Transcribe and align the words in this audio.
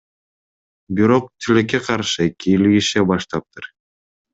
Бирок, 0.95 1.25
тилекке 1.41 1.79
каршы, 1.85 2.25
кийлигише 2.41 2.99
баштаптыр. 3.09 3.63